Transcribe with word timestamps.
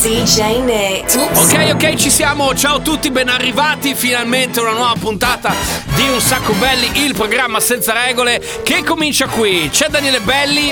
DJ 0.00 0.60
Nick. 0.62 1.16
Ok, 1.16 1.70
ok, 1.74 1.94
ci 1.96 2.08
siamo. 2.08 2.54
Ciao 2.54 2.76
a 2.76 2.80
tutti, 2.80 3.10
ben 3.10 3.28
arrivati. 3.28 3.96
Finalmente 3.96 4.60
una 4.60 4.70
nuova 4.70 4.94
puntata 4.96 5.52
di 5.96 6.08
Un 6.08 6.20
Sacco 6.20 6.52
Belli, 6.52 7.04
il 7.04 7.14
programma 7.14 7.58
senza 7.58 7.92
regole 7.92 8.40
che 8.62 8.84
comincia 8.84 9.26
qui. 9.26 9.68
C'è 9.72 9.88
Daniele 9.88 10.20
Belli, 10.20 10.70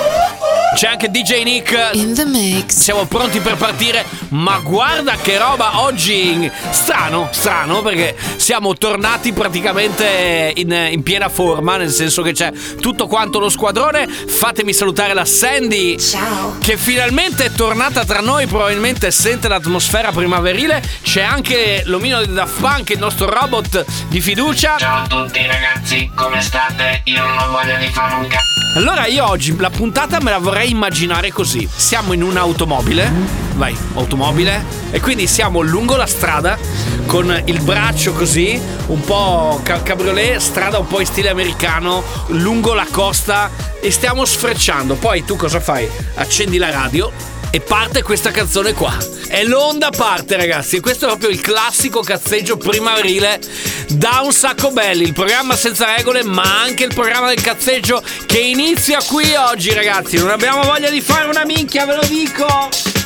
c'è 0.77 0.86
anche 0.86 1.10
DJ 1.10 1.42
Nick. 1.42 1.91
In 1.95 2.14
the 2.14 2.24
mix. 2.24 2.77
Siamo 2.77 3.06
pronti 3.06 3.41
per 3.41 3.56
partire, 3.56 4.05
ma 4.28 4.60
guarda 4.60 5.16
che 5.20 5.38
roba 5.38 5.80
oggi 5.80 6.48
strano, 6.70 7.28
strano 7.33 7.83
perché 7.83 8.16
siamo 8.36 8.74
tornati 8.74 9.33
praticamente 9.33 10.52
in, 10.55 10.70
in 10.91 11.02
piena 11.02 11.28
forma, 11.28 11.77
nel 11.77 11.91
senso 11.91 12.22
che 12.22 12.30
c'è 12.30 12.52
tutto 12.80 13.08
quanto 13.08 13.41
lo 13.41 13.48
squadrone. 13.48 14.06
Fatemi 14.06 14.72
salutare 14.72 15.14
la 15.14 15.24
Sandy 15.24 15.98
Ciao. 15.98 16.58
che 16.61 16.77
finalmente 16.77 17.47
è 17.47 17.50
tornata 17.50 18.05
tra 18.05 18.20
noi, 18.20 18.47
probabilmente 18.47 19.11
sente 19.16 19.48
l'atmosfera 19.48 20.12
primaverile. 20.12 20.83
C'è 21.01 21.23
anche 21.23 21.83
l'omino 21.87 22.23
di 22.23 22.34
Daft 22.34 22.61
Punk, 22.61 22.91
il 22.91 22.98
nostro 22.98 23.30
robot 23.30 23.87
di 24.09 24.20
fiducia. 24.20 24.77
Ciao 24.77 25.05
a 25.05 25.06
tutti 25.06 25.45
ragazzi, 25.47 26.11
come 26.15 26.42
state? 26.42 27.00
Io 27.05 27.25
non 27.25 27.39
ho 27.39 27.50
voglia 27.50 27.77
di 27.77 27.86
fare 27.86 28.14
un 28.14 28.27
c***o. 28.27 28.78
Allora 28.78 29.06
io 29.06 29.27
oggi 29.27 29.56
la 29.56 29.70
puntata 29.70 30.20
me 30.20 30.31
la 30.31 30.39
vorrei 30.39 30.70
immaginare 30.70 31.33
così. 31.33 31.67
Siamo 31.75 32.12
in 32.12 32.23
un'automobile, 32.23 33.11
vai, 33.55 33.75
automobile, 33.95 34.62
e 34.91 35.00
quindi 35.00 35.27
siamo 35.27 35.62
lungo 35.62 35.97
la 35.97 36.06
strada 36.06 36.58
con 37.06 37.42
il 37.47 37.62
braccio 37.62 38.12
così, 38.12 38.61
un 38.89 39.01
po' 39.01 39.61
ca- 39.62 39.83
cabriolet, 39.83 40.36
strada 40.36 40.78
un 40.78 40.86
po' 40.86 41.01
in 41.01 41.06
stile 41.06 41.30
americano, 41.30 42.05
lungo 42.28 42.75
la 42.75 42.86
costa 42.91 43.51
e 43.80 43.91
stiamo 43.91 44.27
sfrecciando. 44.27 44.97
Poi 44.97 45.25
tu 45.25 45.36
cosa 45.36 45.58
fai? 45.58 45.89
Accendi 46.17 46.58
la 46.58 46.70
radio 46.70 47.11
e 47.50 47.61
parte 47.61 48.02
questa 48.02 48.30
canzone 48.30 48.72
qua. 48.72 48.97
E 49.28 49.44
l'onda 49.44 49.91
parte, 49.91 50.36
ragazzi. 50.36 50.77
E 50.77 50.80
questo 50.80 51.06
è 51.06 51.08
proprio 51.08 51.30
il 51.30 51.41
classico 51.41 52.00
cazzeggio 52.00 52.56
primaverile 52.56 53.41
da 53.89 54.20
un 54.22 54.33
sacco 54.33 54.70
belli. 54.70 55.05
Il 55.05 55.12
programma 55.12 55.56
senza 55.56 55.94
regole, 55.97 56.22
ma 56.22 56.62
anche 56.62 56.84
il 56.84 56.94
programma 56.94 57.28
del 57.28 57.41
cazzeggio 57.41 58.02
che 58.27 58.39
inizia 58.39 59.00
qui 59.02 59.34
oggi, 59.34 59.72
ragazzi. 59.72 60.17
Non 60.17 60.30
abbiamo 60.30 60.62
voglia 60.62 60.91
di 60.91 61.00
fare 61.00 61.28
una 61.28 61.44
minchia, 61.44 61.86
ve 61.86 61.97
lo 61.97 62.06
dico. 62.06 63.05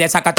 de 0.00 0.08
saca 0.08 0.32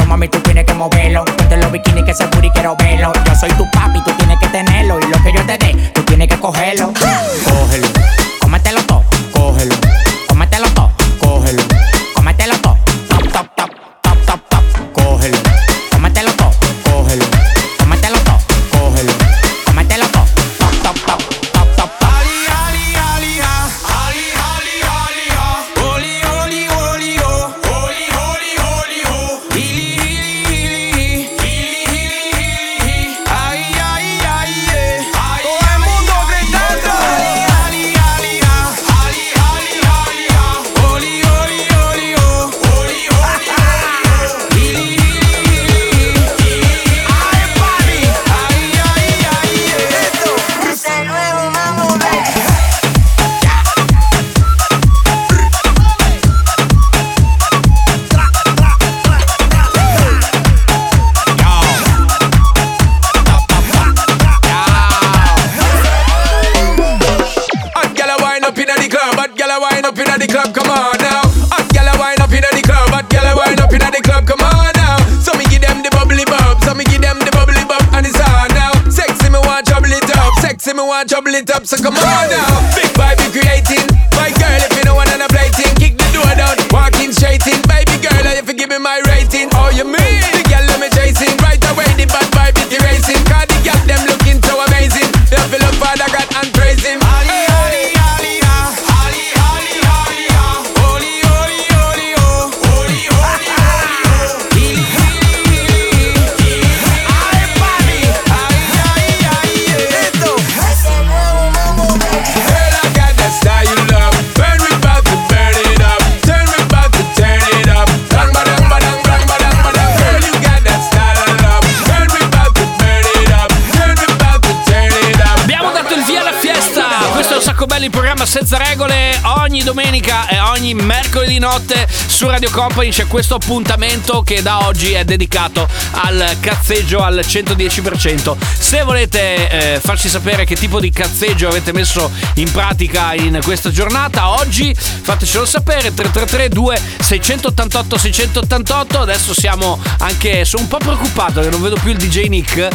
di 131.31 131.39
notte 131.39 131.87
su 132.07 132.27
Radio 132.27 132.49
Company 132.49 132.89
c'è 132.89 133.07
questo 133.07 133.35
appuntamento 133.35 134.21
che 134.21 134.41
da 134.41 134.65
oggi 134.65 134.91
è 134.91 135.05
dedicato 135.05 135.65
al 135.91 136.35
cazzeggio 136.41 136.99
al 136.99 137.23
110%. 137.25 138.35
Se 138.59 138.83
volete 138.83 139.75
eh, 139.75 139.79
farci 139.79 140.09
sapere 140.09 140.43
che 140.43 140.55
tipo 140.55 140.81
di 140.81 140.91
cazzeggio 140.91 141.47
avete 141.47 141.71
messo 141.71 142.11
in 142.35 142.51
pratica 142.51 143.13
in 143.13 143.39
questa 143.43 143.71
giornata, 143.71 144.31
oggi 144.31 144.75
fatecelo 144.75 145.45
sapere 145.45 145.93
333 145.93 146.49
2 146.49 146.81
688 146.99 147.97
688. 147.97 148.99
Adesso 148.99 149.33
siamo 149.33 149.79
anche 149.99 150.43
sono 150.43 150.63
un 150.63 150.67
po' 150.67 150.79
preoccupato 150.79 151.39
che 151.39 151.49
non 151.49 151.61
vedo 151.61 151.77
più 151.81 151.91
il 151.91 151.97
DJ 151.97 152.27
Nick. 152.27 152.67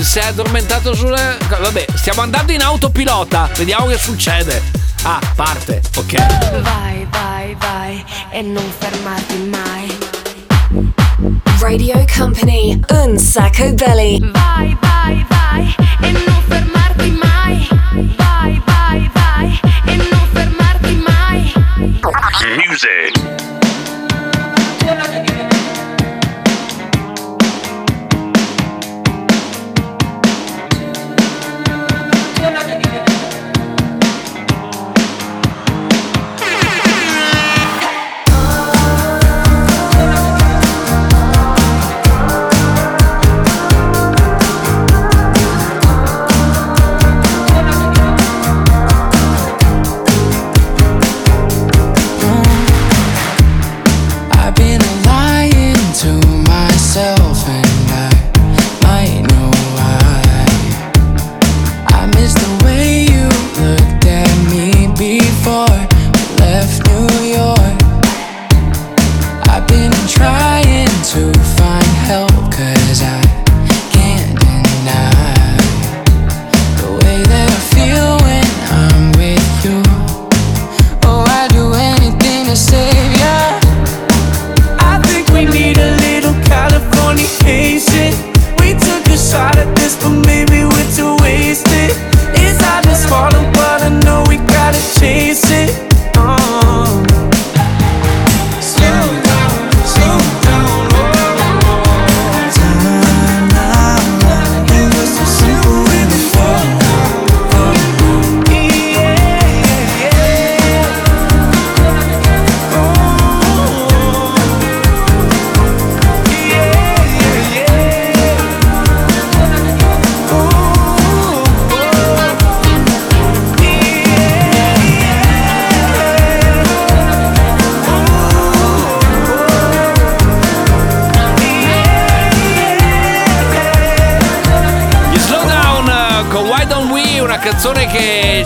Si 0.00 0.18
è 0.18 0.24
addormentato 0.26 0.94
sulle 0.94 1.36
Vabbè, 1.46 1.84
stiamo 1.94 2.22
andando 2.22 2.50
in 2.50 2.62
autopilota. 2.62 3.48
Vediamo 3.54 3.86
che 3.86 3.98
succede. 3.98 4.89
Ah, 5.02 5.18
parte, 5.34 5.80
ok. 5.96 6.18
Vai, 6.62 7.06
vai, 7.10 7.56
vai 7.58 8.04
e 8.32 8.42
non 8.42 8.64
fermarti 8.78 9.38
mai. 9.48 9.88
Radio 11.58 12.04
Company, 12.14 12.78
un 12.90 13.18
sacco 13.18 13.72
belly. 13.72 14.20
Vai, 14.20 14.76
vai, 14.80 15.26
vai 15.28 15.74
e 16.02 16.12
non 16.12 16.42
fermarti 16.48 17.10
mai. 17.12 17.68
Vai, 18.18 18.62
vai, 18.66 19.10
vai 19.14 19.60
e 19.86 19.96
non 19.96 20.28
fermarti 20.32 20.94
mai. 20.96 21.52
Music. 22.68 23.40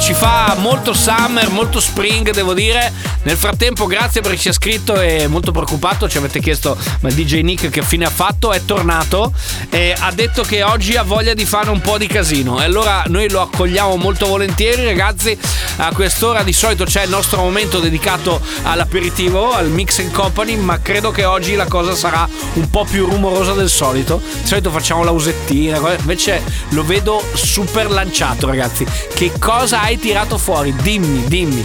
Ci 0.05 0.13
fa 0.13 0.44
molto 0.59 0.93
summer, 0.93 1.49
molto 1.51 1.81
spring, 1.81 2.31
devo 2.31 2.55
dire. 2.55 2.93
Nel 3.23 3.37
frattempo, 3.37 3.87
grazie 3.87 4.21
per 4.21 4.39
ci 4.39 4.49
ha 4.49 4.53
scritto 4.53 5.01
e 5.01 5.27
molto 5.29 5.51
preoccupato. 5.51 6.09
Ci 6.09 6.19
avete 6.19 6.41
chiesto, 6.41 6.77
ma 7.01 7.09
il 7.09 7.15
DJ 7.15 7.41
Nick 7.41 7.71
che 7.71 7.83
fine 7.83 8.05
ha 8.05 8.11
fatto? 8.11 8.53
È 8.53 8.63
tornato 8.65 9.33
e 9.71 9.95
ha 9.99 10.13
detto 10.13 10.43
che 10.43 10.63
oggi 10.63 10.97
ha 10.97 11.03
voglia 11.03 11.33
di 11.33 11.47
fare 11.47 11.71
un 11.71 11.81
po' 11.81 11.97
di 11.97 12.07
casino. 12.07 12.61
E 12.61 12.65
allora 12.65 13.05
noi 13.07 13.31
lo 13.31 13.41
accogliamo 13.41 13.97
molto 13.97 14.27
volentieri, 14.27 14.85
ragazzi. 14.85 15.37
A 15.77 15.93
quest'ora 15.93 16.43
di 16.43 16.53
solito 16.53 16.85
c'è 16.85 17.05
il 17.05 17.11
nostro 17.11 17.41
momento 17.41 17.81
dedicato 17.81 18.41
all'aperitivo, 18.63 19.53
al 19.55 19.71
mix 19.71 20.01
and 20.01 20.13
company, 20.13 20.57
ma 20.57 20.81
credo 20.81 21.11
che 21.11 21.25
oggi 21.25 21.55
la 21.55 21.67
cosa 21.67 21.95
sarà 21.95 22.29
un 22.55 22.69
po' 22.69 22.85
più 22.85 23.07
rumorosa 23.07 23.55
del 23.55 23.71
solito. 23.71 24.21
Di 24.43 24.47
solito 24.47 24.71
facciamo 24.71 25.03
la 25.03 25.11
usettina, 25.11 25.81
invece 25.99 26.43
lo 26.71 26.85
vedo 26.85 27.25
super 27.33 27.91
lanciato, 27.91 28.47
ragazzi. 28.47 28.87
Che 29.15 29.33
cosa 29.39 29.83
hai 29.83 29.99
tirato 29.99 30.34
fuori? 30.39 30.75
Dimmi, 30.75 31.25
dimmi. 31.27 31.65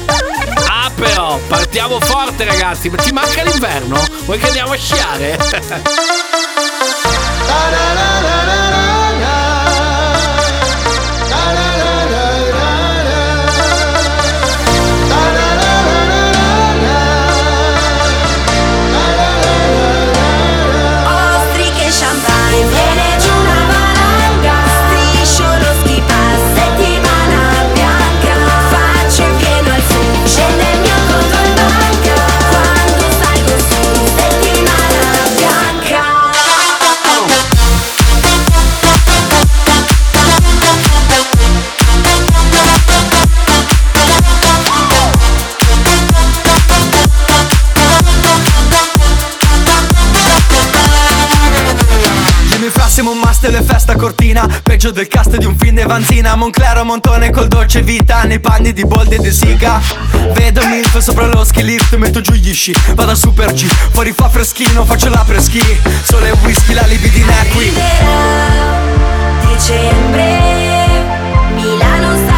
Ah, 0.68 0.92
però, 0.94 1.40
partiamo 1.48 2.00
forte, 2.00 2.44
ragazzi. 2.46 2.90
Ma 2.90 2.98
ti 2.98 3.12
manca 3.12 3.44
l'inverno? 3.44 4.00
Vuoi 4.26 4.38
che 4.40 4.48
andiamo 4.48 4.74
a 4.74 4.78
sciare? 4.78 5.38
Peggio 54.80 54.94
del 54.94 55.10
cast 55.10 55.36
di 55.36 55.44
un 55.44 55.58
film 55.58 55.76
di 55.76 55.84
Vanzina. 55.84 56.36
Monclero 56.36 56.86
Montone 56.86 57.32
col 57.32 57.50
dolce 57.50 57.82
vita 57.82 58.24
Nei 58.24 58.40
panni 58.40 58.72
di 58.72 58.86
Boldi 58.86 59.16
e 59.16 59.18
di 59.20 59.30
Siga 59.30 59.82
Vedo 60.32 60.66
milf 60.68 60.98
sopra 61.00 61.26
lo 61.26 61.44
ski 61.44 61.64
lift 61.66 61.98
Metto 61.98 62.22
giù 62.22 62.32
gli 62.32 62.54
sci. 62.54 62.74
Vado 62.94 63.12
a 63.12 63.16
super 63.16 63.52
G 63.52 63.66
Fuori 63.66 64.14
fa 64.14 64.30
freschino 64.30 64.86
Faccio 64.86 65.10
la 65.10 65.26
preschi 65.28 65.62
Sole 66.04 66.30
e 66.30 66.38
whisky 66.44 66.74
La 66.74 66.86
libidina 66.86 67.42
è 67.42 67.48
qui. 67.50 67.74
Dicembre 69.52 70.40
Milano 71.56 72.29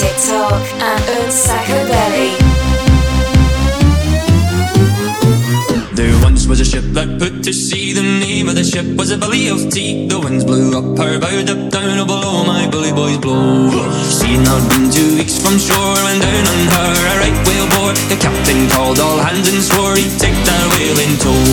TikTok, 0.00 0.64
at 0.80 1.04
Unsacco 1.20 1.76
Belly. 1.84 2.32
There 5.92 6.16
once 6.24 6.46
was 6.46 6.58
a 6.60 6.64
ship 6.64 6.84
that 6.96 7.20
put 7.20 7.44
to 7.44 7.52
sea. 7.52 7.92
The 7.92 8.00
name 8.00 8.48
of 8.48 8.54
the 8.54 8.64
ship 8.64 8.86
was 8.96 9.10
a 9.10 9.18
belly 9.18 9.48
of 9.52 9.68
tea. 9.68 10.08
The 10.08 10.18
winds 10.18 10.42
blew 10.42 10.72
up 10.72 10.96
her 10.96 11.20
bow, 11.20 11.44
up 11.44 11.62
down, 11.68 12.00
oh 12.00 12.06
below 12.08 12.44
my 12.48 12.64
bully 12.72 12.96
boys 12.96 13.18
blow. 13.18 13.68
She'd 14.08 14.40
not 14.40 14.64
been 14.72 14.88
two 14.88 15.20
weeks 15.20 15.36
from 15.36 15.60
shore 15.60 16.00
and 16.08 16.16
down 16.24 16.44
on 16.48 16.60
her 16.80 16.92
a 16.96 17.12
right 17.20 17.38
whale 17.44 17.68
bore. 17.76 17.92
The 18.08 18.16
captain 18.16 18.72
called 18.72 19.04
all 19.04 19.20
hands 19.20 19.52
and 19.52 19.60
swore 19.60 20.00
he'd 20.00 20.16
take 20.16 20.40
that 20.48 20.64
whale 20.72 20.96
in 20.96 21.12
tow. 21.20 21.44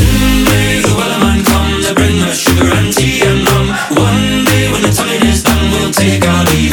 Soon 0.00 0.48
may 0.48 0.80
the 0.80 0.96
wellerman 0.96 1.44
come 1.44 1.84
to 1.84 1.92
bring 1.92 2.24
us 2.24 2.40
sugar 2.40 2.72
and 2.72 2.88
tea 2.96 3.20
and 3.20 3.44
rum. 3.44 3.68
One 4.00 4.48
day 4.48 4.72
when 4.72 4.80
the 4.80 4.96
time 4.96 5.28
is 5.28 5.44
done, 5.44 5.60
we'll 5.76 5.92
take 5.92 6.24
our 6.24 6.44
leave 6.56 6.72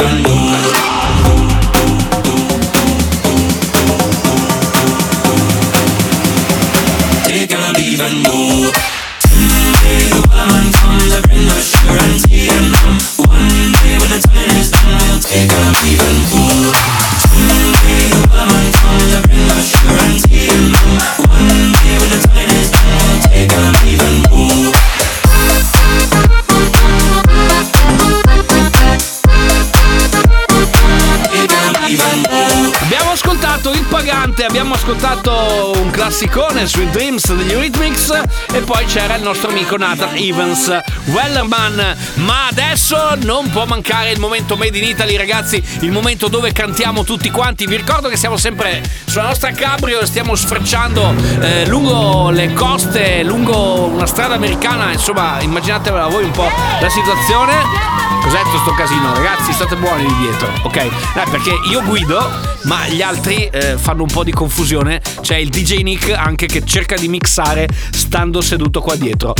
ascoltato 35.24 35.80
un 35.80 35.90
classicone 35.90 36.66
sui 36.66 36.88
Dreams 36.90 37.32
degli 37.32 37.52
Eurythmics 37.52 38.22
e 38.52 38.60
poi 38.60 38.84
c'era 38.84 39.16
il 39.16 39.22
nostro 39.22 39.50
amico 39.50 39.76
Nathan 39.76 40.16
Evans, 40.16 40.76
Wellerman. 41.06 41.96
Ma 42.14 42.46
adesso 42.48 42.96
non 43.22 43.50
può 43.50 43.64
mancare 43.64 44.10
il 44.10 44.20
momento 44.20 44.56
Made 44.56 44.76
in 44.76 44.84
Italy, 44.84 45.16
ragazzi, 45.16 45.62
il 45.80 45.90
momento 45.90 46.28
dove 46.28 46.52
cantiamo 46.52 47.04
tutti 47.04 47.30
quanti. 47.30 47.66
Vi 47.66 47.76
ricordo 47.76 48.08
che 48.08 48.16
siamo 48.16 48.36
sempre 48.36 48.82
sulla 49.06 49.24
nostra 49.24 49.50
cabrio 49.52 50.00
e 50.00 50.06
stiamo 50.06 50.34
sfrecciando 50.34 51.14
eh, 51.40 51.66
lungo 51.66 52.30
le 52.30 52.52
coste, 52.52 53.22
lungo 53.22 53.84
una 53.84 54.06
strada 54.06 54.34
americana, 54.34 54.92
insomma, 54.92 55.40
immaginatevela 55.40 56.06
voi 56.06 56.24
un 56.24 56.32
po' 56.32 56.50
la 56.80 56.88
situazione. 56.88 58.12
Cos'è 58.22 58.40
tutto 58.42 58.58
sto 58.58 58.74
casino, 58.74 59.12
ragazzi? 59.12 59.52
State 59.52 59.76
buoni 59.76 60.06
lì 60.06 60.16
dietro, 60.16 60.50
ok? 60.62 60.88
No, 61.14 61.22
perché 61.30 61.52
io 61.70 61.82
guido, 61.82 62.26
ma 62.62 62.86
gli 62.88 63.02
altri 63.02 63.46
eh, 63.52 63.76
fanno 63.76 64.02
un 64.02 64.08
po' 64.08 64.24
di 64.24 64.32
confusione. 64.32 65.02
C'è 65.24 65.36
il 65.36 65.48
DJ 65.48 65.80
Nick 65.80 66.10
anche 66.10 66.44
che 66.44 66.66
cerca 66.66 66.96
di 66.96 67.08
mixare 67.08 67.66
stando 67.90 68.42
seduto 68.42 68.82
qua 68.82 68.94
dietro. 68.94 69.32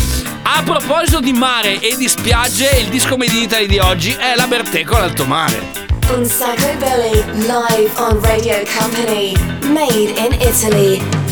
A 0.45 0.63
proposito 0.63 1.21
di 1.21 1.35
mare 1.35 1.79
e 1.79 1.95
di 1.99 2.09
spiagge, 2.09 2.71
il 2.79 2.89
disco 2.89 3.19
Made 3.19 3.33
in 3.33 3.43
Italy 3.43 3.67
di 3.67 3.79
oggi 3.79 4.17
è 4.19 4.35
la 4.35 4.47
Bertè 4.47 4.83
con 4.83 5.01
l'alto 5.01 5.27
mare. 5.27 5.61
Unsacco 6.09 6.75
Belly 6.79 7.23
live 7.37 7.91
on 7.97 8.19
Radio 8.23 8.63
Company. 8.79 9.35
Made 9.67 10.15
in 10.17 10.33
Italy. 10.41 11.24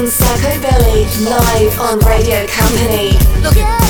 Unsacco 0.00 0.58
Belly 0.62 1.04
live 1.28 1.78
on 1.78 1.98
Radio 1.98 2.46
Company. 2.46 3.18
Look 3.42 3.89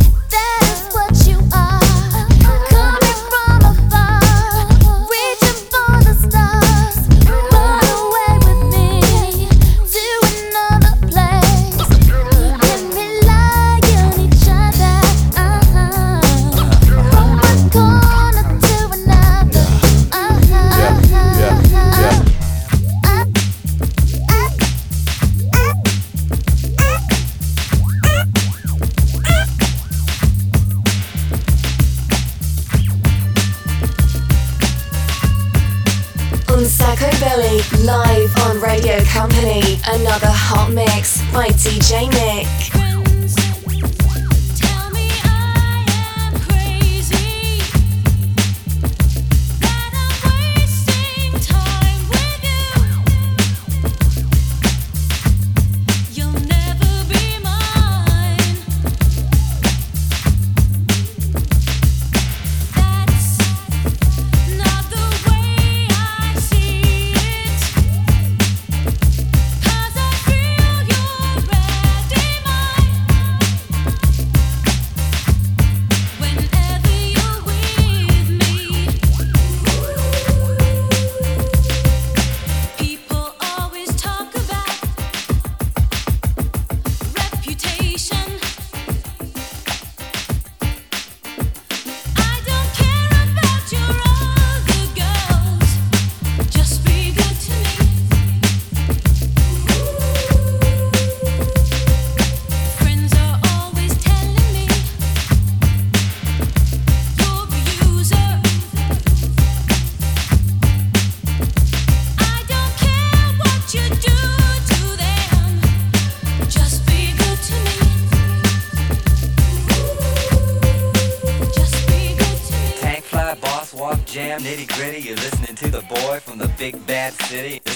Bad 127.01 127.13
City. 127.13 127.70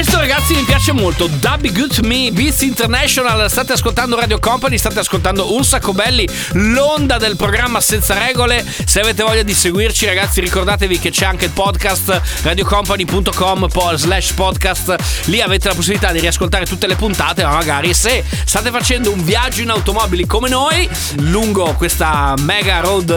Questo 0.00 0.18
ragazzi 0.18 0.54
mi 0.54 0.62
piace 0.62 0.92
molto. 0.92 1.26
Dubby 1.26 1.70
Good 1.72 1.96
to 1.96 2.06
Me 2.06 2.30
Beats 2.32 2.62
International. 2.62 3.50
State 3.50 3.74
ascoltando 3.74 4.16
Radio 4.16 4.38
Company 4.38 4.78
State 4.78 4.98
ascoltando 4.98 5.54
un 5.54 5.62
sacco 5.62 5.92
belli 5.92 6.26
L'onda 6.52 7.18
del 7.18 7.36
programma 7.36 7.82
senza 7.82 8.16
regole. 8.16 8.64
Se 8.86 9.00
avete 9.00 9.22
voglia 9.22 9.42
di 9.42 9.52
seguirci 9.52 10.06
ragazzi 10.06 10.40
Ricordatevi 10.40 10.98
che 10.98 11.10
c'è 11.10 11.26
anche 11.26 11.44
il 11.44 11.50
podcast 11.50 12.18
radiocompany.com 12.40 13.68
slash 13.96 14.32
podcast. 14.32 14.96
Lì 15.26 15.42
avete 15.42 15.68
la 15.68 15.74
possibilità 15.74 16.12
di 16.12 16.20
riascoltare 16.20 16.64
tutte 16.64 16.86
le 16.86 16.96
puntate 16.96 17.42
Ma 17.44 17.50
magari 17.50 17.92
se 17.92 18.24
state 18.46 18.70
facendo 18.70 19.12
un 19.12 19.22
viaggio 19.22 19.60
in 19.60 19.68
automobili 19.68 20.24
come 20.24 20.48
noi 20.48 20.88
Lungo 21.16 21.74
questa 21.74 22.34
mega 22.38 22.80
road 22.80 23.10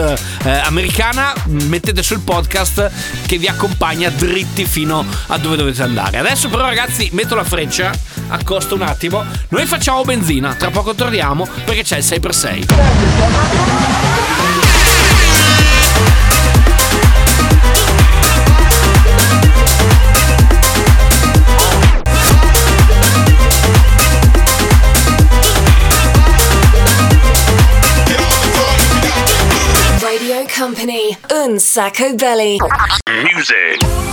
eh, 0.44 0.50
americana 0.50 1.32
Mettete 1.46 2.02
sul 2.02 2.20
podcast 2.20 2.90
Che 3.24 3.38
vi 3.38 3.46
accompagna 3.46 4.10
dritti 4.10 4.66
fino 4.66 5.02
a 5.28 5.38
dove 5.38 5.56
dovete 5.56 5.82
andare. 5.82 6.18
Adesso 6.18 6.50
però 6.50 6.72
ragazzi 6.74 7.08
metto 7.12 7.36
la 7.36 7.44
freccia 7.44 7.92
Accosto 8.28 8.74
un 8.74 8.82
attimo 8.82 9.24
Noi 9.50 9.64
facciamo 9.64 10.02
benzina 10.02 10.54
Tra 10.54 10.70
poco 10.70 10.94
torniamo 10.94 11.46
perché 11.64 11.84
c'è 11.84 11.98
il 11.98 12.04
6x6 12.04 13.62
Radio 30.00 30.44
Company, 30.56 31.16
un 31.30 31.58
sacco 31.58 32.14
belly. 32.14 32.56
Music. 33.10 34.03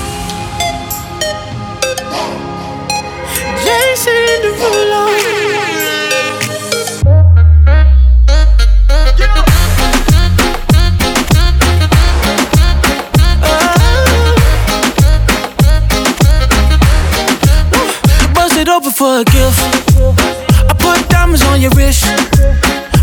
It 18.62 18.70
open 18.70 18.92
for 18.92 19.22
a 19.22 19.24
gift. 19.24 19.60
I 20.70 20.76
put 20.78 21.10
diamonds 21.10 21.42
on 21.48 21.62
your 21.62 21.72
wrist. 21.72 22.04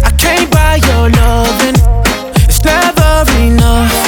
I 0.04 0.12
can't 0.16 0.48
buy 0.52 0.76
your 0.86 1.10
loving. 1.10 1.74
It's 2.46 2.64
never 2.64 3.24
enough. 3.40 4.07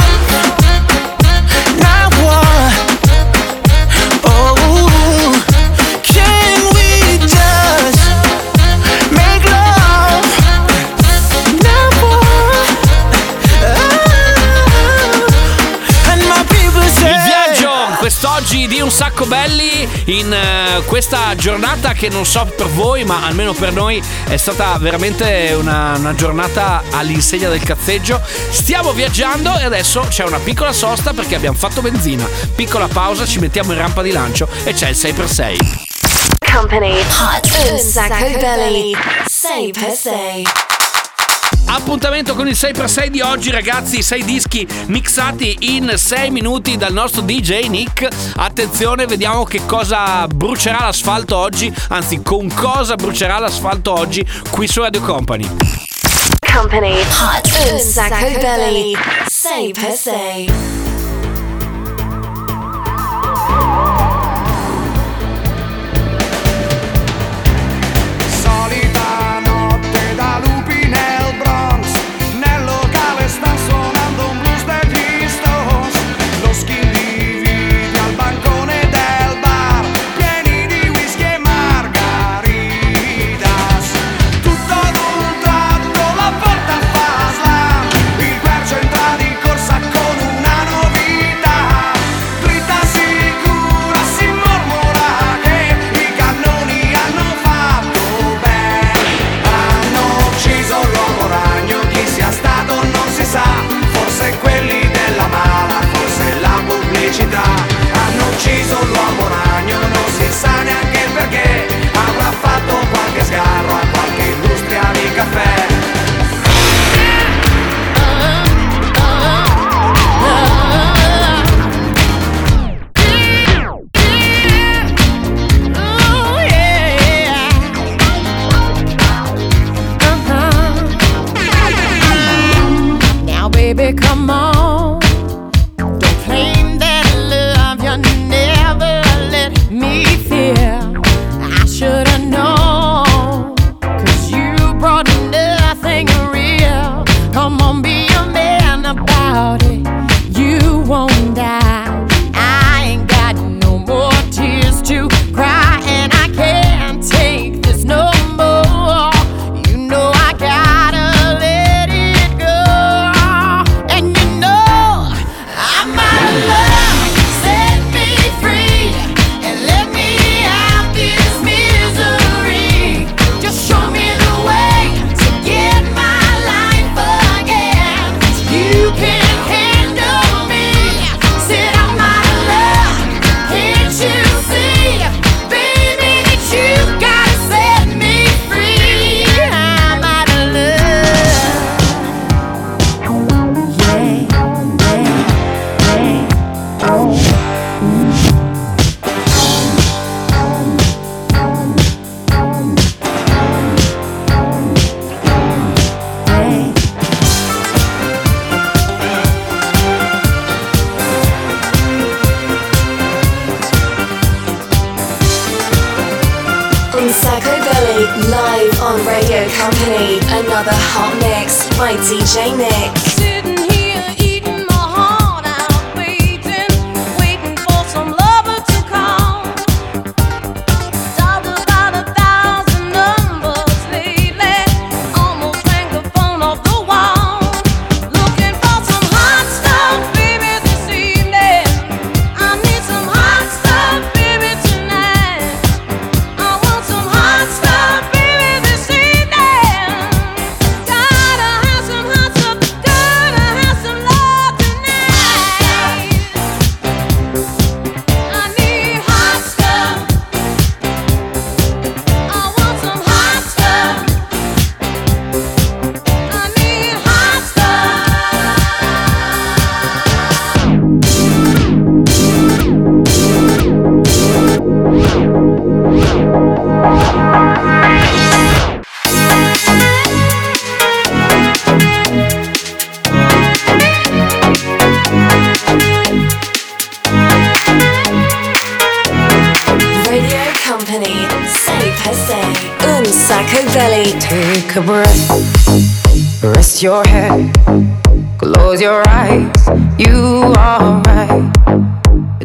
belli 19.25 19.87
in 20.05 20.31
uh, 20.31 20.83
questa 20.85 21.35
giornata 21.35 21.93
che 21.93 22.09
non 22.09 22.25
so 22.25 22.45
per 22.55 22.67
voi, 22.67 23.03
ma 23.03 23.25
almeno 23.25 23.53
per 23.53 23.73
noi 23.73 24.01
è 24.27 24.37
stata 24.37 24.77
veramente 24.77 25.55
una, 25.57 25.95
una 25.97 26.15
giornata 26.15 26.83
all'insegna 26.91 27.49
del 27.49 27.61
cazzeggio. 27.61 28.21
Stiamo 28.49 28.91
viaggiando 28.93 29.57
e 29.57 29.63
adesso 29.63 30.05
c'è 30.09 30.23
una 30.23 30.39
piccola 30.39 30.73
sosta 30.73 31.13
perché 31.13 31.35
abbiamo 31.35 31.57
fatto 31.57 31.81
benzina. 31.81 32.27
Piccola 32.55 32.87
pausa, 32.87 33.25
ci 33.25 33.39
mettiamo 33.39 33.71
in 33.71 33.77
rampa 33.77 34.01
di 34.01 34.11
lancio 34.11 34.47
e 34.63 34.73
c'è 34.73 34.89
il 34.89 34.95
6x6. 34.95 35.89
Company 36.51 36.99
Hot 36.99 37.69
un 37.71 37.77
sacco 37.79 38.37
belli 38.37 38.95
6x6 39.29 40.80
Appuntamento 41.73 42.35
con 42.35 42.49
il 42.49 42.53
6x6 42.53 43.07
di 43.07 43.21
oggi, 43.21 43.49
ragazzi. 43.49 44.03
6 44.03 44.25
dischi 44.25 44.67
mixati 44.87 45.55
in 45.77 45.93
6 45.95 46.29
minuti 46.29 46.75
dal 46.75 46.91
nostro 46.91 47.21
DJ 47.21 47.67
Nick. 47.67 48.09
Attenzione, 48.35 49.05
vediamo 49.05 49.45
che 49.45 49.65
cosa 49.65 50.27
brucerà 50.27 50.79
l'asfalto 50.83 51.37
oggi. 51.37 51.73
Anzi, 51.87 52.21
con 52.21 52.53
cosa 52.53 52.95
brucerà 52.95 53.39
l'asfalto 53.39 53.93
oggi 53.97 54.25
qui 54.49 54.67
su 54.67 54.81
Radio 54.81 54.99
Company. 54.99 55.47
Company 56.53 56.99
Hot 56.99 57.77
sacco 57.77 58.39
belli 58.41 58.93
6x6 59.29 60.90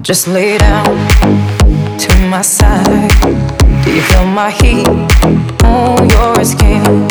Just 0.06 0.28
lay 0.28 0.56
down 0.56 0.84
to 1.98 2.28
my 2.30 2.40
side. 2.40 3.10
Do 3.84 3.92
you 3.92 4.02
feel 4.02 4.24
my 4.24 4.52
heat 4.52 4.86
on 5.64 6.08
your 6.10 6.44
skin? 6.44 7.08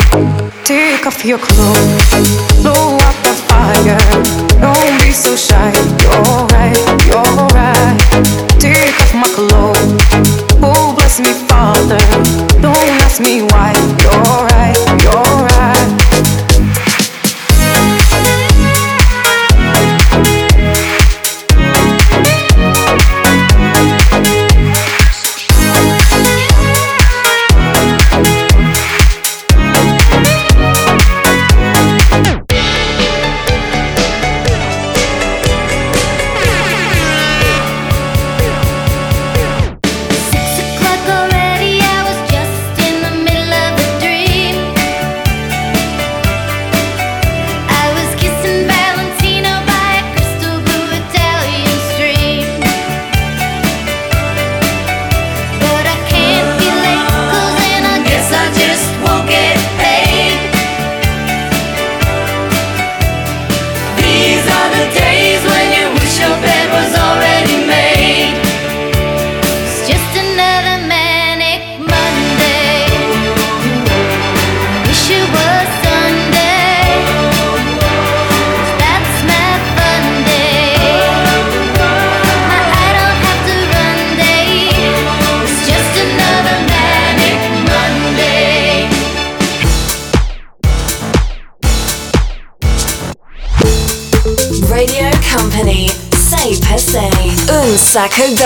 Take 0.64 1.06
off 1.06 1.22
your 1.22 1.36
clothes. 1.36 2.05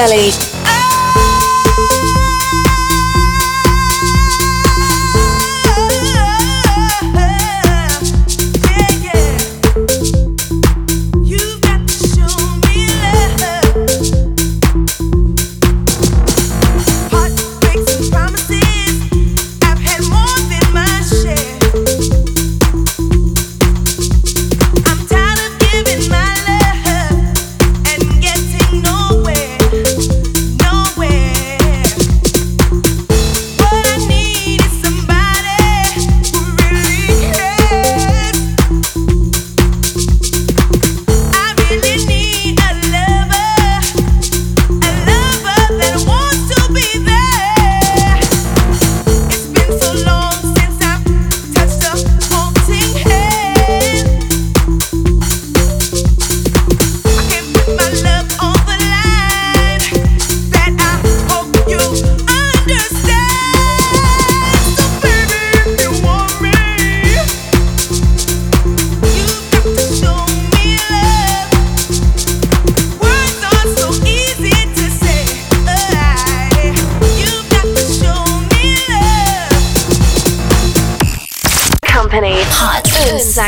Belly. 0.00 0.49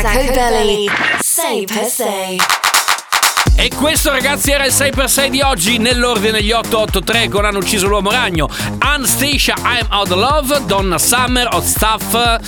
Sacco 0.03 0.33
belly. 0.33 0.89
Say 1.21 1.65
per 1.65 1.85
se. 1.85 2.62
E 3.63 3.69
questo 3.73 4.11
ragazzi 4.11 4.51
era 4.51 4.65
il 4.65 4.73
6x6 4.73 5.27
di 5.27 5.39
oggi 5.39 5.77
nell'ordine 5.77 6.43
gli 6.43 6.51
883 6.51 7.29
con 7.29 7.45
hanno 7.45 7.59
ucciso 7.59 7.87
l'uomo 7.87 8.11
ragno. 8.11 8.49
Anastasia 8.79 9.55
I'm 9.59 9.87
Out 9.89 10.11
of 10.11 10.17
Love 10.17 10.65
Donna 10.65 10.97
Summer 10.97 11.47
Hot 11.49 11.63
Stuff 11.63 12.41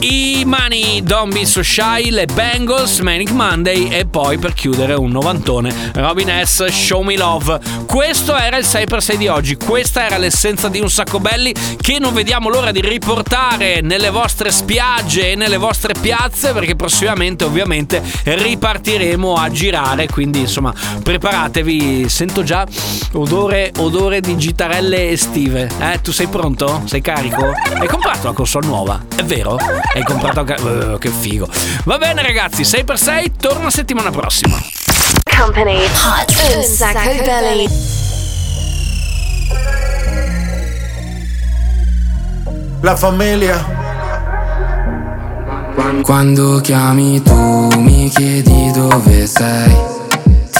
I 0.00 0.42
Mani 0.44 1.02
Don't 1.04 1.32
Be 1.32 1.44
So 1.44 1.62
Shy 1.62 2.10
Le 2.10 2.26
Bengals 2.26 2.98
Manic 2.98 3.30
Monday 3.30 3.90
e 3.90 4.06
poi 4.06 4.38
per 4.38 4.54
chiudere 4.54 4.94
un 4.94 5.10
novantone 5.10 5.92
Robin 5.94 6.32
S 6.44 6.64
Show 6.66 7.02
Me 7.02 7.16
Love. 7.16 7.60
Questo 7.86 8.34
era 8.34 8.56
il 8.56 8.64
6x6 8.64 9.14
di 9.14 9.28
oggi. 9.28 9.56
Questa 9.56 10.04
era 10.04 10.18
l'essenza 10.18 10.68
di 10.68 10.80
un 10.80 10.90
sacco 10.90 11.20
belli 11.20 11.54
che 11.80 12.00
non 12.00 12.12
vediamo 12.12 12.48
l'ora 12.48 12.72
di 12.72 12.80
riportare 12.80 13.82
nelle 13.82 14.10
vostre 14.10 14.50
spiagge 14.50 15.30
e 15.30 15.34
nelle 15.36 15.58
vostre 15.58 15.94
piazze 16.00 16.52
perché 16.52 16.74
prossimamente 16.74 17.44
ovviamente 17.44 18.02
ripartiremo 18.24 19.34
a 19.34 19.48
girare 19.50 20.08
quindi 20.08 20.39
insomma 20.40 20.72
preparatevi 21.02 22.08
sento 22.08 22.42
già 22.42 22.66
odore, 23.12 23.72
odore 23.78 24.20
di 24.20 24.36
gitarelle 24.36 25.10
estive 25.10 25.70
eh 25.80 26.00
tu 26.00 26.12
sei 26.12 26.26
pronto? 26.26 26.82
sei 26.84 27.00
carico? 27.00 27.52
hai 27.78 27.86
comprato 27.86 28.28
la 28.28 28.32
console 28.32 28.66
nuova? 28.66 29.04
è 29.16 29.22
vero? 29.22 29.56
hai 29.94 30.02
comprato 30.02 30.40
uh, 30.40 30.98
che 30.98 31.08
figo 31.08 31.48
va 31.84 31.98
bene 31.98 32.22
ragazzi 32.22 32.62
6x6 32.62 33.30
torna 33.38 33.70
settimana 33.70 34.10
prossima 34.10 34.58
Company. 35.40 35.84
Hot. 35.84 36.54
Un 36.54 36.62
sacco 36.62 37.22
belly. 37.24 37.66
La 42.82 42.94
famiglia. 42.94 43.78
Quando 46.02 46.60
chiami 46.60 47.22
tu 47.22 47.68
mi 47.78 48.08
chiedi 48.10 48.70
dove 48.72 49.26
sei 49.26 49.89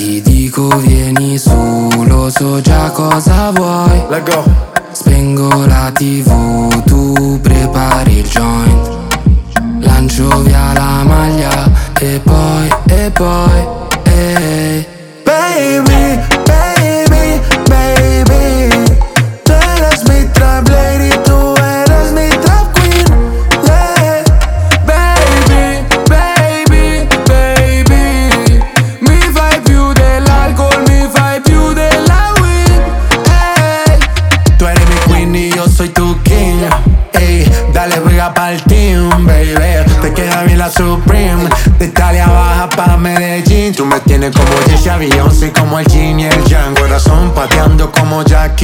Ti 0.00 0.22
dico 0.22 0.66
vieni 0.78 1.36
su, 1.36 1.90
lo 2.06 2.30
so 2.30 2.58
già 2.62 2.90
cosa 2.90 3.50
vuoi. 3.50 4.02
Spengo 4.92 5.66
la 5.66 5.92
tv, 5.92 6.82
tu 6.84 7.38
prepari 7.42 8.20
il 8.20 8.26
joint. 8.26 8.98
Lancio 9.80 10.40
via 10.40 10.72
la 10.72 11.04
maglia 11.04 11.70
e 11.98 12.18
poi, 12.24 12.68
e 12.86 13.10
poi, 13.10 13.68
ehi. 14.04 14.86
Baby, 15.22 16.18
baby, 16.46 17.40
baby. 17.68 18.82
Tú 19.42 19.52
eres 19.52 20.02
mi 20.08 20.26
trap 20.32 20.66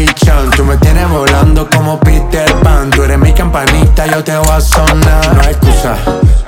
Chan. 0.05 0.51
Tú 0.51 0.65
me 0.65 0.77
tienes 0.77 1.09
volando 1.09 1.67
como 1.71 1.99
Peter 2.01 2.53
Pan. 2.57 2.91
Tú 2.91 3.03
eres 3.05 3.19
mi 3.19 3.33
campanita, 3.33 4.07
yo 4.07 4.23
te 4.23 4.37
voy 4.37 4.51
a 4.51 4.61
sonar. 4.61 5.35
No 5.35 5.41
hay 5.41 5.53
excusa. 5.53 5.97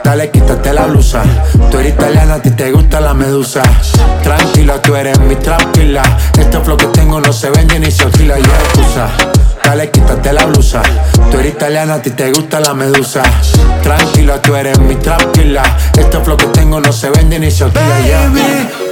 Dale, 0.05 0.31
quítate 0.31 0.73
la 0.75 0.85
blusa. 0.85 1.23
Tú 1.71 1.79
eres 1.79 1.95
italiana, 1.95 2.35
a 2.35 2.43
ti 2.43 2.51
te 2.51 2.71
gusta 2.73 3.01
la 3.01 3.15
medusa. 3.15 3.63
Tranquila, 4.23 4.83
tú 4.83 4.95
eres 4.95 5.19
mi 5.21 5.35
tranquila. 5.37 6.03
Este 6.39 6.61
flow 6.61 6.77
que 6.77 6.87
tengo 6.89 7.21
no 7.21 7.33
se 7.33 7.49
vende 7.49 7.81
ni 7.81 7.91
se 7.91 8.05
oscila. 8.05 8.37
No 8.37 8.43
excusa. 8.45 9.09
Dale, 9.65 9.91
quítate 9.91 10.33
la 10.33 10.45
blusa. 10.45 10.83
Tú 11.31 11.39
eres 11.39 11.55
italiana, 11.55 11.95
a 11.95 12.03
ti 12.03 12.11
te 12.11 12.31
gusta 12.31 12.61
la 12.61 12.75
medusa. 12.75 13.23
Tranquila, 13.83 14.43
tú 14.43 14.57
eres 14.57 14.79
mi 14.79 14.97
tranquila. 14.97 15.63
Este 15.99 16.21
flow 16.21 16.37
que 16.37 16.47
tengo 16.49 16.81
no 16.81 16.93
se 16.93 17.09
vende 17.11 17.39
ni 17.39 17.51
se. 17.51 17.65
Yeah. 18.05 18.31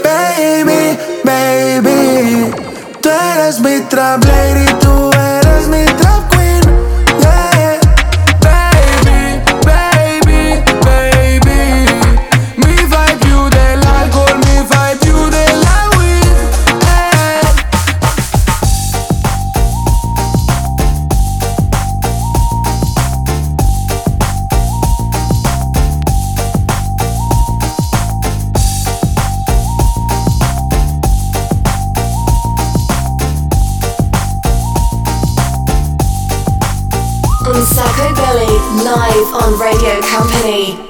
Baby, 0.03 0.99
baby, 1.25 2.66
tú 3.07 3.13
eres 3.13 3.61
mi 3.61 3.81
trap 3.89 4.25
lady, 4.25 4.67
tú 4.81 5.11
eres 5.13 5.69
mi 5.69 5.85
trap 5.85 6.29
queen. 6.31 6.56
Live 38.85 39.33
on 39.33 39.59
Radio 39.59 40.01
Company. 40.03 40.86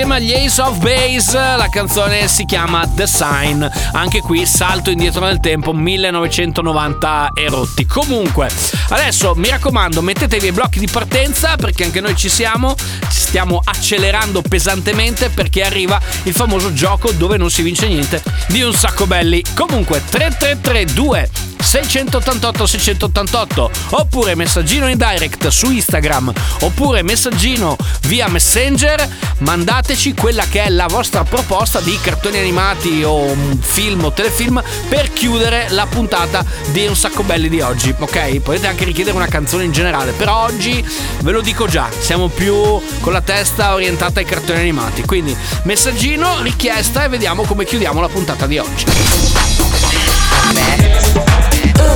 Assieme 0.00 0.16
agli 0.16 0.32
Ace 0.32 0.62
of 0.62 0.78
Base, 0.78 1.36
la 1.36 1.68
canzone 1.70 2.26
si 2.26 2.46
chiama 2.46 2.86
The 2.86 3.06
Sign. 3.06 3.66
Anche 3.92 4.20
qui 4.20 4.46
salto 4.46 4.88
indietro 4.88 5.26
nel 5.26 5.40
tempo, 5.40 5.74
1990 5.74 7.32
e 7.34 7.48
rotti. 7.48 7.84
Comunque, 7.84 8.48
adesso 8.88 9.34
mi 9.36 9.48
raccomando, 9.50 10.00
mettetevi 10.00 10.46
i 10.46 10.52
blocchi 10.52 10.78
di 10.78 10.86
partenza 10.86 11.56
perché 11.56 11.84
anche 11.84 12.00
noi 12.00 12.16
ci 12.16 12.30
siamo, 12.30 12.74
ci 12.76 13.20
stiamo 13.20 13.60
accelerando 13.62 14.40
pesantemente 14.40 15.28
perché 15.28 15.62
arriva 15.62 16.00
il 16.22 16.32
famoso 16.32 16.72
gioco 16.72 17.12
dove 17.12 17.36
non 17.36 17.50
si 17.50 17.60
vince 17.60 17.86
niente 17.86 18.22
di 18.48 18.62
un 18.62 18.72
sacco 18.72 19.06
belli. 19.06 19.44
Comunque, 19.54 20.02
3332 20.08 21.39
688 21.62 22.66
688 22.66 23.70
oppure 23.90 24.34
messaggino 24.34 24.88
in 24.88 24.96
direct 24.96 25.48
su 25.48 25.70
Instagram. 25.70 26.32
Oppure 26.60 27.02
messaggino 27.02 27.76
via 28.02 28.28
Messenger. 28.28 29.08
Mandateci 29.38 30.14
quella 30.14 30.44
che 30.44 30.64
è 30.64 30.68
la 30.68 30.86
vostra 30.86 31.24
proposta 31.24 31.80
di 31.80 31.98
cartoni 32.00 32.38
animati 32.38 33.02
o 33.04 33.34
film 33.60 34.04
o 34.04 34.12
telefilm 34.12 34.62
per 34.88 35.12
chiudere 35.12 35.68
la 35.70 35.86
puntata 35.86 36.44
di 36.72 36.86
un 36.86 36.94
sacco 36.94 37.22
belli 37.22 37.48
di 37.48 37.60
oggi 37.60 37.94
ok? 37.98 38.40
Potete 38.40 38.66
anche 38.66 38.84
richiedere 38.84 39.16
una 39.16 39.26
canzone 39.26 39.64
in 39.64 39.72
generale 39.72 40.12
però 40.12 40.44
oggi 40.44 40.84
ve 41.20 41.32
lo 41.32 41.40
dico 41.40 41.66
già 41.66 41.88
siamo 41.98 42.28
più 42.28 42.54
con 43.00 43.12
la 43.12 43.22
testa 43.22 43.74
orientata 43.74 44.20
ai 44.20 44.26
cartoni 44.26 44.58
animati. 44.58 45.02
Quindi 45.04 45.36
messaggino 45.62 46.42
richiesta 46.42 47.04
e 47.04 47.08
vediamo 47.08 47.42
come 47.44 47.64
chiudiamo 47.64 48.00
la 48.00 48.08
puntata 48.08 48.46
di 48.46 48.58
oggi 48.58 48.84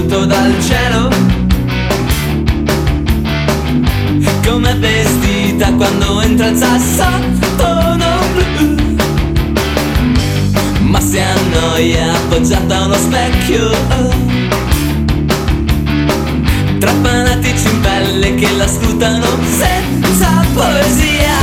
Caduto 0.00 0.24
dal 0.26 0.54
cielo. 0.62 1.08
Come 4.46 4.74
vestita 4.74 5.72
quando 5.74 6.20
entra 6.22 6.46
il 6.48 6.56
sassofono 6.56 8.06
blu. 8.34 8.96
Ma 10.82 11.00
si 11.00 11.18
annoia 11.18 12.12
appoggiata 12.12 12.76
a 12.76 12.84
uno 12.86 12.94
specchio. 12.94 13.70
Tra 16.78 16.92
fanatici 17.02 17.66
in 17.68 17.80
pelle 17.80 18.34
che 18.36 18.50
la 18.56 18.66
scrutano 18.66 19.26
senza 19.58 20.44
poesia. 20.54 21.36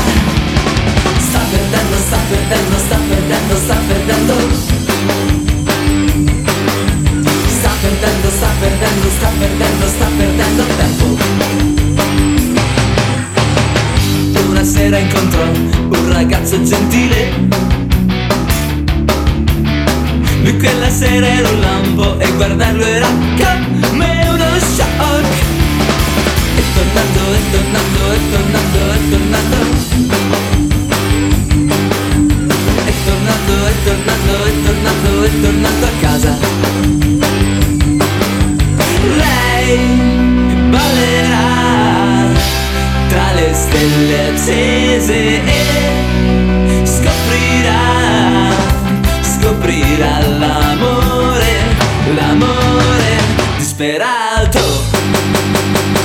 Sta 1.20 1.39
perdendo, 1.51 1.95
sta 2.05 2.18
perdendo, 2.30 2.78
sta 2.78 2.97
perdendo, 3.08 3.55
sta 3.55 3.76
perdendo 3.88 4.37
gentile. 16.68 17.32
Lui 20.43 20.57
quella 20.57 20.89
sera 20.89 21.26
era 21.26 21.49
un 21.49 21.59
lampo 21.61 22.20
e 22.20 22.32
guardarlo 22.32 22.84
era 22.84 23.07
come 23.07 24.28
uno 24.30 24.59
shock. 24.76 25.26
E 26.57 26.63
tornando, 26.74 27.22
e 27.32 27.41
tornando, 27.51 28.11
e 28.11 28.20
tornando, 28.32 28.80
e 28.91 29.09
tornando. 29.09 29.57
E 32.86 32.93
tornando, 33.05 33.53
e 33.68 33.74
tornando, 33.86 34.34
e 34.45 34.53
tornando, 34.63 35.24
e 35.24 35.41
tornando 35.41 35.86
a 35.86 35.93
casa. 36.01 36.32
Lei 39.15 39.78
ballerà 40.70 41.45
tra 43.07 43.32
le 43.36 43.53
stelle 43.53 44.30
accese 44.30 45.57
scoprirà, 47.38 48.52
scoprirà 49.22 50.20
l'amore, 50.38 51.54
l'amore 52.16 53.18
disperato. 53.58 54.60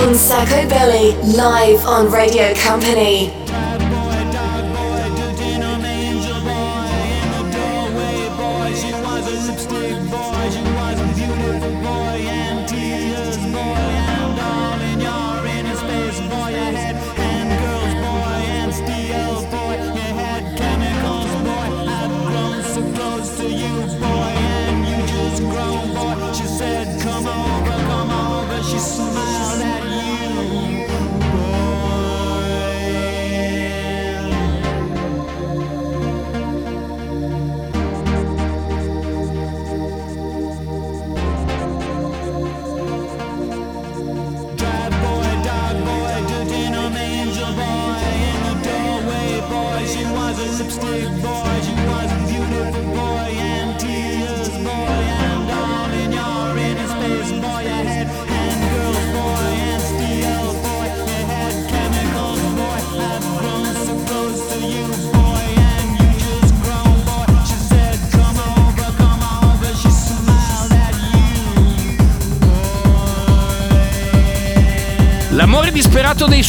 Un 0.06 0.14
Sacco 0.14 0.66
Belly 0.66 1.16
live 1.22 1.80
on 1.84 2.10
Radio 2.10 2.52
Company. 2.64 3.51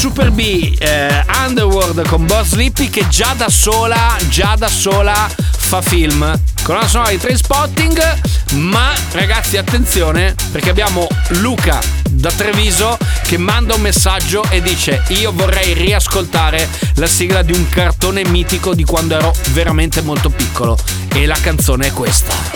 Super 0.04 0.32
B, 0.32 0.76
eh, 0.80 1.24
Underworld 1.47 2.06
con 2.10 2.26
Boss 2.26 2.56
Lippy 2.56 2.89
che 2.89 3.08
già 3.08 3.34
da 3.38 3.47
sola, 3.47 4.18
già 4.28 4.56
da 4.58 4.68
sola 4.68 5.32
fa 5.58 5.82
film. 5.82 6.38
Con 6.62 6.76
la 6.76 6.86
sonora 6.86 7.12
di 7.12 7.18
Trainspotting, 7.18 8.20
ma 8.56 8.91
ragazzi 9.14 9.56
attenzione 9.56 10.36
perché 10.51 10.72
abbiamo 10.72 11.08
Luca 11.39 11.80
da 12.10 12.32
Treviso 12.34 12.97
che 13.24 13.38
manda 13.38 13.76
un 13.76 13.82
messaggio 13.82 14.43
e 14.49 14.62
dice 14.62 15.04
io 15.08 15.32
vorrei 15.32 15.72
riascoltare 15.72 16.68
la 16.95 17.08
sigla 17.08 17.41
di 17.41 17.54
un 17.54 17.70
cartone 17.70 18.26
mitico 18.26 18.76
di 18.76 18.84
quando 18.84 19.16
ero 19.16 19.34
veramente 19.51 20.01
molto 20.01 20.30
piccolo 20.30 20.78
e 21.14 21.26
la 21.26 21.38
canzone 21.41 21.88
è 21.88 21.93
questa. 21.93 22.53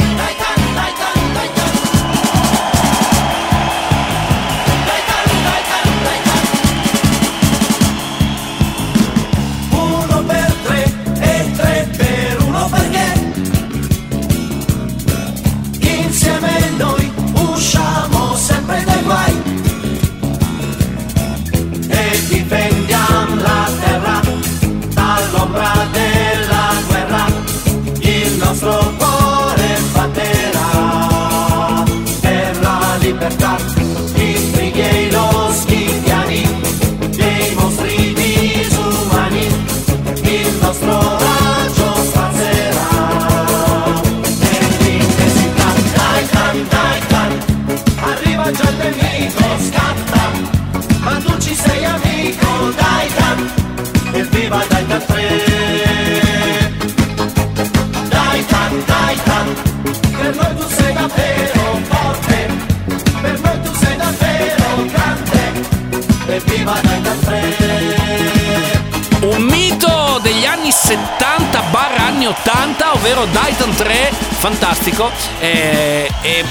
80, 72.28 72.94
ovvero 72.94 73.26
Titan 73.26 73.74
3, 73.74 74.12
fantastico. 74.12 75.10
E, 75.40 76.10
e 76.22 76.44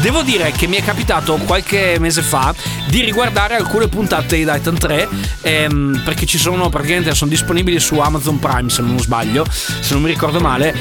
devo 0.00 0.22
dire 0.22 0.52
che 0.52 0.66
mi 0.66 0.76
è 0.76 0.82
capitato 0.82 1.36
qualche 1.44 1.96
mese 1.98 2.22
fa 2.22 2.54
di 2.86 3.02
riguardare 3.02 3.56
alcune 3.56 3.88
puntate 3.88 4.36
di 4.36 4.44
Titan 4.44 4.78
3 4.78 5.08
ehm, 5.42 6.02
perché 6.04 6.24
ci 6.24 6.38
sono 6.38 6.68
praticamente 6.68 7.14
sono 7.14 7.30
disponibili 7.30 7.78
su 7.78 7.98
Amazon 7.98 8.38
Prime 8.38 8.70
se 8.70 8.82
non 8.82 8.98
sbaglio, 8.98 9.44
se 9.50 9.92
non 9.92 10.02
mi 10.02 10.08
ricordo 10.08 10.40
male. 10.40 10.72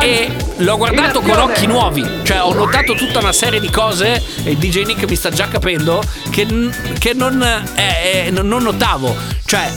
E 0.00 0.34
l'ho 0.56 0.76
guardato 0.76 1.20
con 1.20 1.38
occhi 1.38 1.66
nuovi, 1.66 2.04
cioè 2.24 2.42
ho 2.42 2.52
notato 2.52 2.94
tutta 2.94 3.20
una 3.20 3.32
serie 3.32 3.60
di 3.60 3.70
cose 3.70 4.22
e 4.44 4.56
DJ 4.56 4.84
Nick 4.84 5.08
mi 5.08 5.16
sta 5.16 5.30
già 5.30 5.48
capendo 5.48 6.02
che, 6.30 6.46
che 6.98 7.14
non, 7.14 7.42
eh, 7.42 8.26
eh, 8.26 8.30
non 8.30 8.62
notavo. 8.62 9.14
Cioè, 9.44 9.70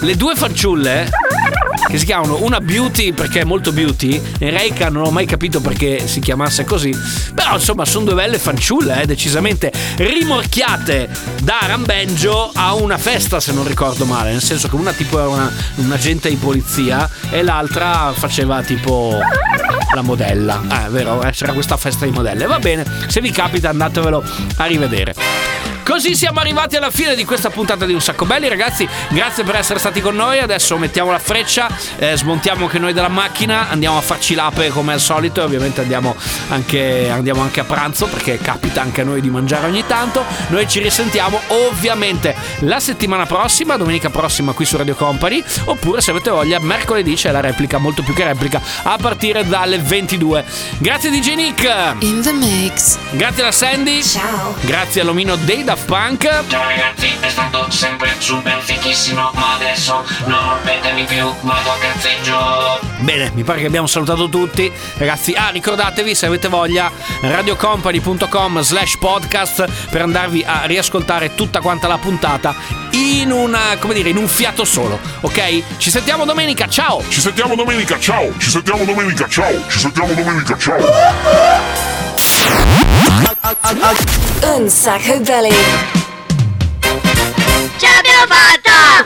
le 0.00 0.16
due 0.16 0.34
fanciulle 0.36 1.10
che 1.94 1.98
si 2.00 2.06
chiamano 2.06 2.42
una 2.42 2.60
Beauty 2.60 3.12
perché 3.12 3.40
è 3.40 3.44
molto 3.44 3.72
beauty. 3.72 4.20
E 4.38 4.50
Reika 4.50 4.88
non 4.88 5.06
ho 5.06 5.10
mai 5.10 5.26
capito 5.26 5.60
perché 5.60 6.06
si 6.06 6.20
chiamasse 6.20 6.64
così. 6.64 6.94
Però 7.34 7.54
insomma 7.54 7.84
sono 7.84 8.06
due 8.06 8.14
belle 8.14 8.38
fanciulle 8.38 9.02
eh, 9.02 9.06
decisamente 9.06 9.72
rimorchiate 9.96 11.08
da 11.42 11.58
Rambenjo 11.62 12.50
a 12.52 12.74
una 12.74 12.98
festa 12.98 13.38
se 13.38 13.52
non 13.52 13.66
ricordo 13.66 14.04
male. 14.04 14.32
Nel 14.32 14.42
senso 14.42 14.68
che 14.68 14.74
una 14.74 14.92
tipo 14.92 15.18
era 15.18 15.28
una, 15.28 15.52
un 15.76 15.92
agente 15.92 16.28
di 16.28 16.36
polizia 16.36 17.08
e 17.30 17.42
l'altra 17.42 18.12
faceva 18.12 18.62
tipo 18.62 19.16
la 19.94 20.02
modella. 20.02 20.62
Ah 20.66 20.86
è 20.86 20.90
vero 20.90 21.18
c'era 21.30 21.52
questa 21.52 21.76
festa 21.76 22.04
di 22.04 22.10
modelle. 22.10 22.46
Va 22.46 22.58
bene 22.58 22.84
se 23.06 23.20
vi 23.20 23.30
capita 23.30 23.68
andatevelo 23.68 24.24
a 24.56 24.64
rivedere 24.64 25.73
Così 25.84 26.16
siamo 26.16 26.40
arrivati 26.40 26.76
alla 26.76 26.90
fine 26.90 27.14
di 27.14 27.26
questa 27.26 27.50
puntata 27.50 27.84
di 27.84 27.92
Un 27.92 28.00
Sacco 28.00 28.24
Belli, 28.24 28.48
ragazzi. 28.48 28.88
Grazie 29.10 29.44
per 29.44 29.56
essere 29.56 29.78
stati 29.78 30.00
con 30.00 30.16
noi. 30.16 30.38
Adesso 30.38 30.78
mettiamo 30.78 31.10
la 31.10 31.18
freccia, 31.18 31.68
eh, 31.98 32.16
smontiamo 32.16 32.64
anche 32.64 32.78
noi 32.78 32.94
dalla 32.94 33.08
macchina, 33.08 33.68
andiamo 33.68 33.98
a 33.98 34.00
farci 34.00 34.34
l'ape 34.34 34.70
come 34.70 34.94
al 34.94 35.00
solito 35.00 35.42
e 35.42 35.44
ovviamente 35.44 35.82
andiamo 35.82 36.16
anche, 36.48 37.10
andiamo 37.10 37.42
anche 37.42 37.60
a 37.60 37.64
pranzo 37.64 38.06
perché 38.06 38.38
capita 38.38 38.80
anche 38.80 39.02
a 39.02 39.04
noi 39.04 39.20
di 39.20 39.28
mangiare 39.28 39.66
ogni 39.66 39.84
tanto. 39.86 40.24
Noi 40.48 40.66
ci 40.66 40.80
risentiamo 40.80 41.38
ovviamente 41.48 42.34
la 42.60 42.80
settimana 42.80 43.26
prossima, 43.26 43.76
domenica 43.76 44.08
prossima 44.08 44.52
qui 44.52 44.64
su 44.64 44.78
Radio 44.78 44.94
Company, 44.94 45.44
oppure 45.64 46.00
se 46.00 46.12
avete 46.12 46.30
voglia 46.30 46.58
mercoledì 46.60 47.14
c'è 47.14 47.30
la 47.30 47.40
replica, 47.40 47.76
molto 47.76 48.02
più 48.02 48.14
che 48.14 48.24
replica, 48.24 48.60
a 48.84 48.96
partire 48.96 49.46
dalle 49.46 49.78
22. 49.78 50.44
Grazie 50.78 51.10
DJ 51.10 51.34
Nick. 51.34 51.94
In 51.98 52.22
the 52.22 52.32
mix. 52.32 52.96
Grazie 53.10 53.42
alla 53.42 53.52
Sandy. 53.52 54.02
Ciao. 54.02 54.54
Grazie 54.62 55.02
all'omino 55.02 55.36
dei 55.36 55.62
Daft 55.74 55.86
Punk. 55.86 56.44
Ciao 56.46 56.62
ragazzi, 56.68 57.10
è 57.18 57.28
stato 57.28 57.68
sempre 57.68 58.14
super 58.18 58.60
fichissimo, 58.60 59.32
ma 59.34 59.54
adesso 59.54 60.04
non 60.26 60.38
rompetemi 60.50 61.02
più, 61.02 61.34
vado 61.40 61.70
a 61.72 61.76
cazzeggio. 61.80 62.78
Bene, 62.98 63.32
mi 63.34 63.42
pare 63.42 63.58
che 63.60 63.66
abbiamo 63.66 63.88
salutato 63.88 64.28
tutti. 64.28 64.70
Ragazzi, 64.98 65.32
ah, 65.32 65.48
ricordatevi 65.48 66.14
se 66.14 66.26
avete 66.26 66.46
voglia, 66.46 66.88
radiocompany.com 67.22 68.60
slash 68.60 68.98
podcast 68.98 69.88
per 69.90 70.02
andarvi 70.02 70.44
a 70.46 70.62
riascoltare 70.66 71.34
tutta 71.34 71.60
quanta 71.60 71.88
la 71.88 71.98
puntata 71.98 72.54
in 72.92 73.32
una, 73.32 73.76
come 73.80 73.94
dire, 73.94 74.10
in 74.10 74.16
un 74.16 74.28
fiato 74.28 74.64
solo, 74.64 75.00
ok? 75.22 75.76
Ci 75.78 75.90
sentiamo 75.90 76.24
domenica, 76.24 76.68
ciao! 76.68 77.02
Ci 77.08 77.20
sentiamo 77.20 77.56
domenica, 77.56 77.98
ciao! 77.98 78.32
Ci 78.38 78.48
sentiamo 78.48 78.84
domenica, 78.84 79.26
ciao! 79.26 79.68
Ci 79.68 79.78
sentiamo 79.80 80.12
domenica, 80.12 80.56
ciao! 80.56 82.13
Un 84.42 84.68
sacco 84.68 85.18
belli. 85.20 85.54
Ce 87.76 87.86
l'abbiamo 87.86 88.26
fatta! 88.28 89.04